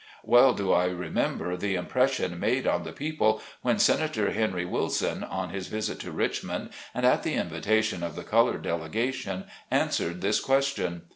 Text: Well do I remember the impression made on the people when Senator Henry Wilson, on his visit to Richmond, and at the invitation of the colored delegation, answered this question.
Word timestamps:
Well 0.23 0.55
do 0.55 0.71
I 0.71 0.85
remember 0.85 1.55
the 1.55 1.75
impression 1.75 2.39
made 2.39 2.65
on 2.65 2.81
the 2.85 2.91
people 2.91 3.39
when 3.61 3.77
Senator 3.77 4.31
Henry 4.31 4.65
Wilson, 4.65 5.23
on 5.23 5.51
his 5.51 5.67
visit 5.67 5.99
to 5.99 6.11
Richmond, 6.11 6.71
and 6.95 7.05
at 7.05 7.21
the 7.21 7.35
invitation 7.35 8.01
of 8.01 8.15
the 8.15 8.23
colored 8.23 8.63
delegation, 8.63 9.43
answered 9.69 10.21
this 10.21 10.39
question. 10.39 11.03